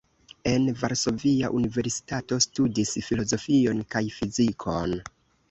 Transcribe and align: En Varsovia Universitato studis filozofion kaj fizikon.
En 0.51 0.63
Varsovia 0.83 1.51
Universitato 1.59 2.39
studis 2.47 2.95
filozofion 3.09 3.85
kaj 3.95 4.05
fizikon. 4.19 4.99